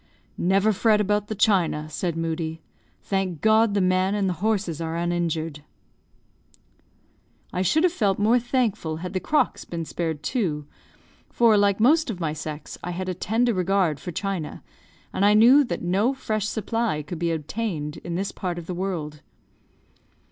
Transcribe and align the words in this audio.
"Never 0.39 0.73
fret 0.73 0.99
about 0.99 1.27
the 1.27 1.35
china," 1.35 1.87
said 1.87 2.17
Moodie; 2.17 2.59
"thank 3.03 3.39
God 3.39 3.75
the 3.75 3.81
man 3.81 4.15
and 4.15 4.27
the 4.27 4.33
horses 4.41 4.81
are 4.81 4.97
uninjured." 4.97 5.63
I 7.53 7.61
should 7.61 7.83
have 7.83 7.93
felt 7.93 8.17
more 8.17 8.39
thankful 8.39 8.95
had 8.97 9.13
the 9.13 9.19
crocks 9.19 9.63
been 9.63 9.85
spared 9.85 10.23
too; 10.23 10.65
for, 11.29 11.55
like 11.55 11.79
most 11.79 12.09
of 12.09 12.19
my 12.19 12.33
sex, 12.33 12.79
I 12.83 12.89
had 12.89 13.09
a 13.09 13.13
tender 13.13 13.53
regard 13.53 13.99
for 13.99 14.11
china, 14.11 14.63
and 15.13 15.23
I 15.23 15.35
knew 15.35 15.63
that 15.65 15.83
no 15.83 16.15
fresh 16.15 16.47
supply 16.47 17.03
could 17.03 17.19
be 17.19 17.31
obtained 17.31 17.97
in 17.97 18.15
this 18.15 18.31
part 18.31 18.57
of 18.57 18.65
the 18.65 18.73
world. 18.73 19.21